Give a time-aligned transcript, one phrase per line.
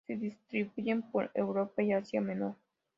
[0.07, 2.55] Se distribuyen por Europa y Asia Menor.